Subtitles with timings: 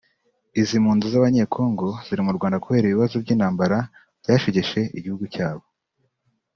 [0.61, 3.77] Izi mpunzi z’Abanyekongo ziri mu Rwanda kubera ibibazo by’intambara
[4.21, 5.63] byashegeshe igihugu cyabo